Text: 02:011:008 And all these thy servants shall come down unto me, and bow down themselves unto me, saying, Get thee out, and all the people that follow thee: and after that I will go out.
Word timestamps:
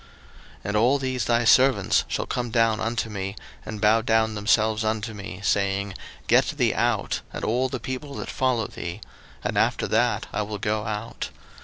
02:011:008 0.61 0.61
And 0.63 0.77
all 0.77 0.97
these 0.97 1.25
thy 1.25 1.43
servants 1.45 2.05
shall 2.07 2.25
come 2.25 2.49
down 2.49 2.79
unto 2.79 3.07
me, 3.07 3.35
and 3.63 3.79
bow 3.79 4.01
down 4.01 4.33
themselves 4.33 4.83
unto 4.83 5.13
me, 5.13 5.41
saying, 5.43 5.93
Get 6.25 6.45
thee 6.57 6.73
out, 6.73 7.21
and 7.31 7.45
all 7.45 7.69
the 7.69 7.79
people 7.79 8.15
that 8.15 8.27
follow 8.31 8.65
thee: 8.65 8.99
and 9.43 9.59
after 9.59 9.85
that 9.89 10.25
I 10.33 10.41
will 10.41 10.57
go 10.57 10.85
out. 10.85 11.29